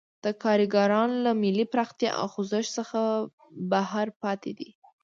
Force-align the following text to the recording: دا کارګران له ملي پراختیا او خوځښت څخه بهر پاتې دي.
دا 0.23 0.31
کارګران 0.43 1.09
له 1.25 1.31
ملي 1.41 1.65
پراختیا 1.73 2.11
او 2.19 2.25
خوځښت 2.33 2.71
څخه 2.77 2.99
بهر 3.71 4.07
پاتې 4.21 4.51
دي. 4.59 4.69